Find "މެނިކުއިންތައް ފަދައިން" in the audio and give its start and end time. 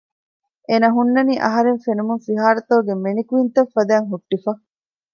3.03-4.09